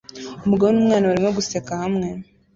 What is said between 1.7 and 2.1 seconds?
hamwe